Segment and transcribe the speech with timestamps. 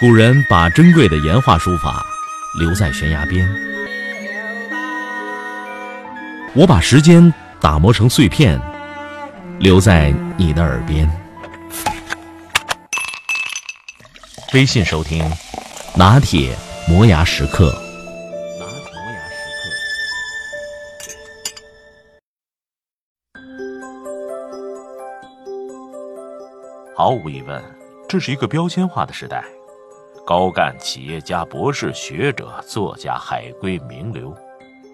[0.00, 2.06] 古人把珍贵的岩画书法
[2.56, 3.44] 留在悬崖边，
[6.54, 8.60] 我把时间打磨成碎片，
[9.58, 11.10] 留在你的耳边。
[14.54, 15.28] 微信收听，
[15.96, 16.56] 拿铁
[16.88, 17.72] 磨牙时刻。
[18.60, 19.82] 拿铁磨牙时刻。
[26.96, 27.60] 毫无疑问，
[28.08, 29.42] 这是一个标签化的时代。
[30.28, 34.36] 高干、企业家、博士、学者、作家、海归、名流，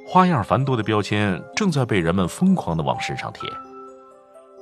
[0.06, 3.50] 花样繁多的标签正在被人们疯狂地往身上贴。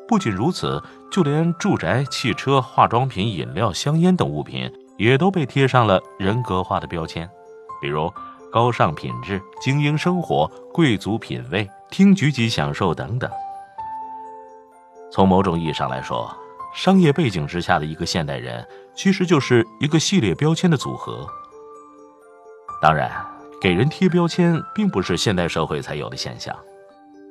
[0.09, 7.29] 不仅如此，就连住宅、汽车、化妆品、饮料、香烟等物品也都被贴上了人格化的标签，
[7.83, 8.11] 比如
[8.51, 13.31] 高尚品质、精英生活、贵族品味、厅局级享受等等。
[15.11, 16.35] 从某种意义上来说，
[16.73, 21.27] 商业背景之下的一个现代人，其实就是一个系列标签的组合。
[22.81, 23.11] 当然，
[23.61, 26.55] 给人贴标签并不是现代社会才有的现象，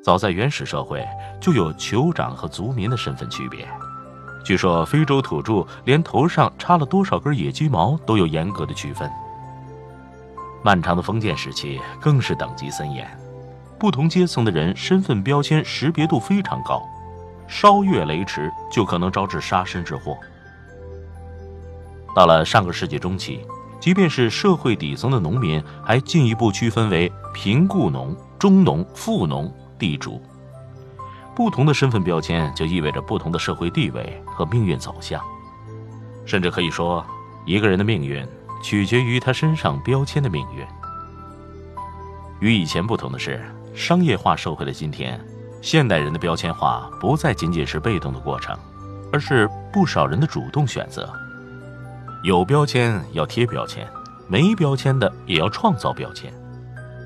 [0.03, 1.05] 早在原始社会
[1.39, 3.67] 就有酋长和族民的身份区别。
[4.43, 9.09] 据说，非洲土著连头上插了多少根野鸡毛都有严格的区分。
[10.63, 13.07] 漫长的封建时期更是等级森严，
[13.77, 16.81] 不同阶层的人身份标签识别度非常高。
[17.47, 20.17] 稍越雷池，就可能招致杀身之祸。
[22.15, 23.45] 到了上个世纪中期，
[23.79, 30.21] 即便是社会底层的农民，还进一步区分为贫雇农、中农、富农、地主。
[31.33, 35.21] 不同的身份标签，就意味着不同的社会地位和命运走向。
[36.25, 37.05] 甚至可以说，
[37.45, 38.25] 一个人的命运
[38.61, 40.65] 取决于他身上标签的命运。
[42.39, 45.19] 与以前不同的是，商业化社会的今天。
[45.61, 48.57] 现代人的标签化不再仅仅是被动的过程，
[49.13, 51.07] 而是不少人的主动选择。
[52.23, 53.87] 有标签要贴标签，
[54.27, 56.31] 没标签的也要创造标签。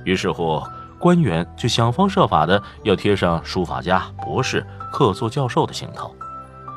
[0.04, 0.62] 于是乎，
[1.00, 6.14] 官员就想方设法的要贴上书法家、博士、客座教授的行头；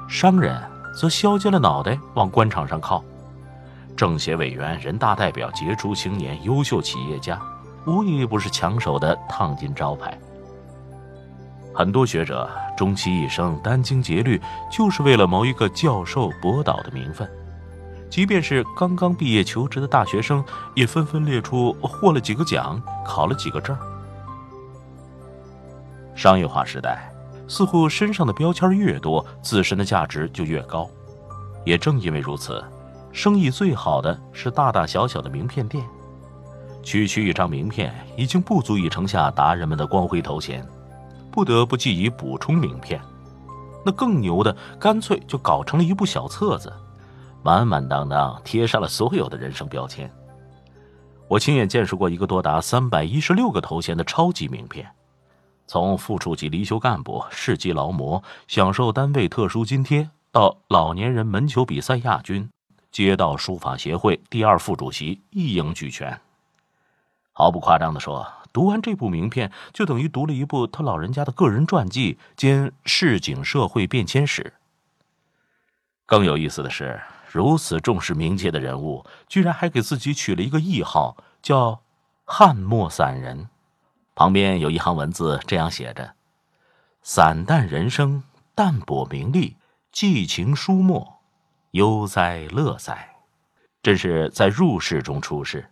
[0.08, 0.56] 商人
[0.94, 3.02] 则削尖了脑袋往官场上靠。
[3.96, 7.40] 政协委员、人大代表、杰出青年、优秀企业家，
[7.86, 10.16] 无一不是抢手的烫金招牌。
[11.74, 17.28] 很多学者终其一生殚精竭虑，就是为了谋一个教授、博导的名分。
[18.10, 23.76] 即便是刚刚毕业求职的大学生，也纷纷列出获了几个奖、考了几个证。
[26.14, 27.12] 商业化时代，
[27.46, 30.88] 似乎身上的标签越多，自身的价值就越高。
[31.64, 32.64] 也正因为如此，
[33.12, 35.84] 生意最好的是大大小小的名片店。
[36.82, 40.66] 区区一张名片，已经不足以盛下达人们的光辉头衔。
[41.30, 43.00] 不得不寄以补充名片，
[43.84, 46.72] 那更牛的，干脆就搞成了一部小册子，
[47.42, 50.10] 满满当当贴上了所有的人生标签。
[51.26, 54.90] 我亲眼见识过一个多达三百一十六个头衔的超级名片，
[55.66, 62.48] 从副处级离休干部、市级劳模享受单位特殊津贴，到老年人门球比赛亚军、
[62.90, 66.20] 街道书法协会第二副主席，一应俱全。
[67.32, 68.26] 毫不夸张地说。
[68.50, 74.54] 读完这部名片，就等于读了一部他老人家的个人传记兼市井社会变迁史。
[76.06, 76.98] 更有意思的是，
[77.30, 81.80] 如此重视名节的人物，居然还给自己取了一个谥号，叫
[82.24, 83.48] “汉墨散人”。
[84.16, 86.14] 旁边有一行文字这样写着
[87.02, 88.24] ：“散淡人生，
[88.54, 89.56] 淡泊名利，
[89.92, 91.20] 寄情书墨，
[91.72, 93.16] 悠哉乐哉。”
[93.82, 95.70] 真是在入世中出世。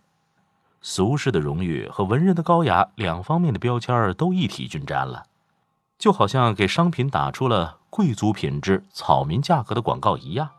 [0.81, 5.25] 俗世的荣誉和文人的高雅两方面的标签都一体均沾了，
[5.97, 10.49] 就好像给商品打出了贵族品质、草民价格的广告一样。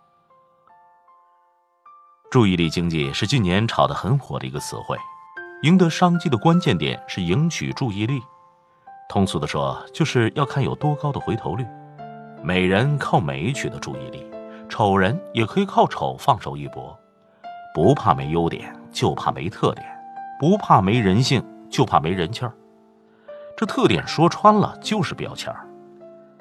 [2.31, 4.99] 注意力经济是近年炒得很火的一个词汇，
[5.63, 8.21] 赢得商机的关键点是赢取注意力。
[9.09, 11.65] 通俗的说，就是要看有多高的回头率。
[12.43, 14.27] 美人靠美取得注意力，
[14.69, 16.95] 丑人也可以靠丑放手一搏。
[17.75, 19.87] 不怕没优点，就怕没特点。
[20.39, 22.53] 不怕没人性，就怕没人气儿。
[23.57, 25.67] 这特点说穿了就是标签儿，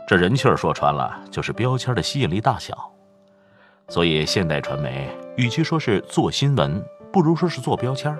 [0.06, 2.92] 这人气儿说穿了就是标签的吸引力大小。
[3.88, 8.18] 所以现代传媒与其说是做新闻，不如说是做标签儿。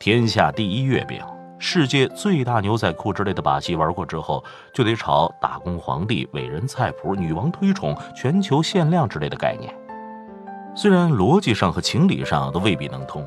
[0.00, 1.22] 天下第一月饼、
[1.58, 4.44] 世界最大牛仔裤之类的把戏玩过之后，
[4.74, 9.72] 就得炒打工皇帝、伟人菜谱、女王推崇、全球限量之类的概念。
[10.74, 13.24] 虽然逻辑上和情理上都未必能通。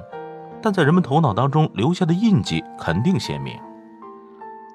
[0.63, 3.57] 但在人们头脑当中留下的印记肯定鲜明。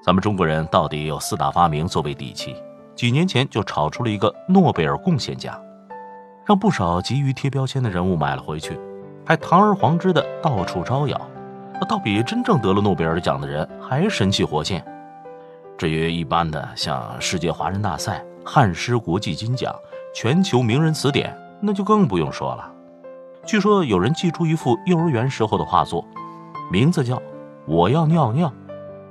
[0.03, 2.53] 咱们中国人到底有四大发明作为底气，
[2.93, 5.57] 几年前就炒出了一个诺贝尔贡献奖，
[6.47, 8.79] 让不少急于贴标签的人物买了回去。
[9.25, 11.19] 还堂而皇之的到处招摇，
[11.73, 14.81] 那倒比真正得了诺贝尔奖的人还神气活现。
[15.77, 19.75] 至于一般的像世界华人大赛、汉诗国际金奖、
[20.15, 22.71] 全球名人词典，那就更不用说了。
[23.45, 26.05] 据说有人寄出一幅幼儿园时候的画作，
[26.71, 27.15] 名字叫
[27.65, 28.47] 《我要尿尿》，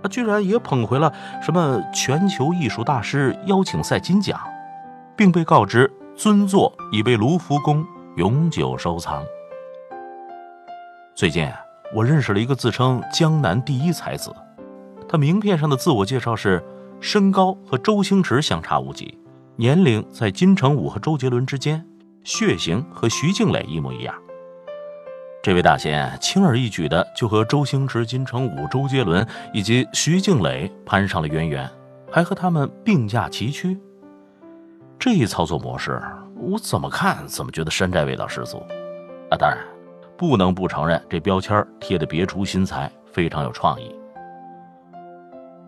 [0.02, 1.12] 他居然也捧回了
[1.42, 4.40] 什么全球艺术大师邀请赛金奖，
[5.14, 7.86] 并被告知尊作已被卢浮宫
[8.16, 9.22] 永久收藏。
[11.14, 11.46] 最近
[11.94, 14.34] 我认识了一个自称江南第一才子。
[15.06, 16.64] 他名片上的自我介绍是：
[17.00, 19.18] 身高和周星驰相差无几，
[19.56, 21.84] 年龄在金城武和周杰伦之间，
[22.24, 24.14] 血型和徐静蕾一模一样。
[25.42, 31.70] 这位大仙轻而易举的就和周星驰、金城武、周杰伦以及徐静蕾攀上了渊源，
[32.10, 33.78] 还和他们并驾齐驱。
[34.98, 36.02] 这一操作模式，
[36.36, 38.58] 我怎么看怎么觉得山寨味道十足。
[39.30, 39.58] 啊，当然，
[40.16, 43.94] 不能不承认这标签贴的别出心裁，非常有创意。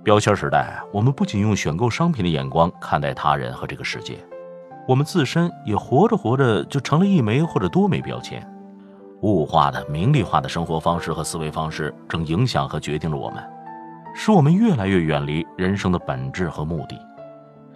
[0.03, 4.17] 标签时代，我们不仅用选购商品的眼光看待他人和这个世界，
[4.87, 8.43] 我们自身也活着活着就成了一枚或者多枚标签。
[9.21, 13.43] 物化的、名利化的生活方式和思维方式正影响和决定着我们，
[14.15, 16.97] 使我们越来越远离人生的本质和目的。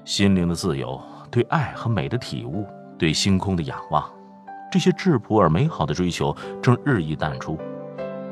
[0.04, 1.00] 心灵的自由、
[1.32, 2.66] 对爱和美的体悟、
[2.98, 4.04] 对星空的仰望，
[4.70, 7.58] 这些质朴而美好的追求正日益淡出，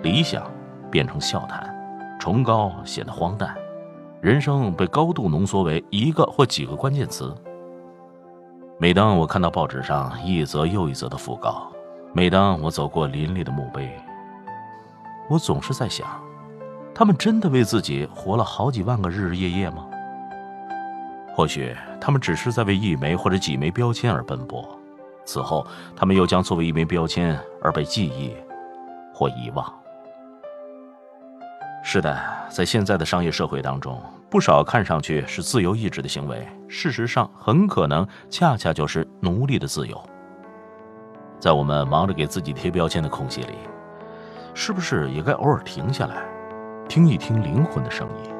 [0.02, 0.44] 理想
[0.91, 1.75] 变成笑谈，
[2.20, 3.56] 崇高显得荒诞。
[4.20, 7.35] 人生被高度浓缩为一个或几个关键词。
[8.79, 11.73] 每当我看到报纸上一则又一则的讣告，
[12.12, 13.91] 每当我走过林立的墓碑，
[15.31, 16.06] 我总是在想：
[16.94, 19.87] 他们真的为自己活了好几万个日日夜夜吗？
[21.34, 24.68] 或许他们只是在为一枚或者几枚标签而奔波，
[25.24, 25.66] 此后
[25.96, 28.34] 他们又将作为一枚标签而被记忆
[29.14, 29.72] 或遗忘。
[31.82, 33.98] 是的，在现在的商业社会当中，
[34.28, 39.98] 不少看上去是自由意志的行为，事实上很可能恰恰就是奴隶的自由。
[41.38, 43.54] 在我们忙着给自己贴标签的空隙里，
[44.52, 46.22] 是不是也该偶尔停下来，
[46.86, 48.39] 听一听灵魂的声音？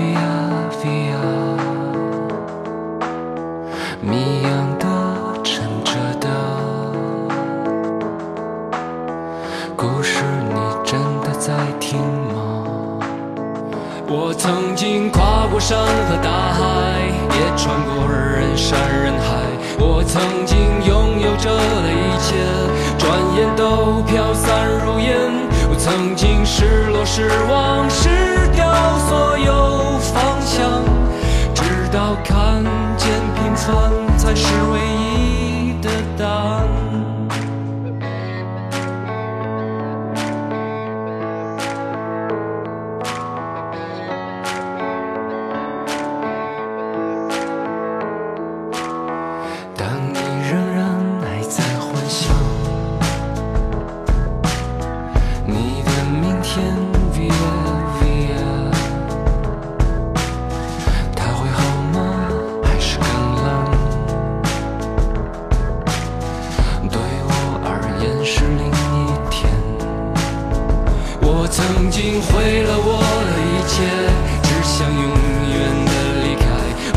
[0.00, 0.32] ？Via
[0.80, 1.20] Via。
[4.00, 4.86] 谜样的，
[5.44, 6.26] 沉着的，
[9.76, 12.64] 故事你真的在听吗？
[14.08, 16.62] 我曾经跨过山和大海，
[17.36, 19.28] 也穿过人山人海。
[19.78, 22.34] 我曾经拥有着的一切，
[22.96, 23.06] 转
[23.36, 25.49] 眼都飘散如烟。
[25.82, 28.10] 曾经失落、失望、失
[28.54, 29.98] 掉所有
[56.52, 56.66] 天，
[61.14, 61.62] 他会好
[61.94, 61.98] 吗？
[62.64, 63.06] 还是更
[63.44, 63.46] 冷？
[66.90, 67.30] 对我
[67.62, 67.68] 而
[68.02, 69.38] 言是另一天。
[71.22, 72.98] 我曾经毁了我
[73.30, 73.78] 的一切，
[74.42, 75.02] 只想永
[75.54, 75.88] 远的
[76.24, 76.42] 离开。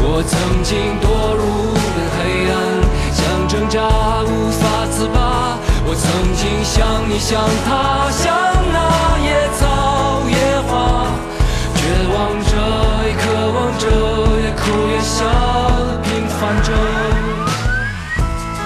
[0.02, 0.34] 我曾
[0.64, 1.06] 经堕
[1.38, 2.20] 入无边黑
[2.50, 2.52] 暗，
[3.14, 3.78] 想挣扎
[4.26, 5.60] 无法自拔。
[5.86, 8.34] 我曾经像你，像他，像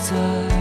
[0.00, 0.59] 在。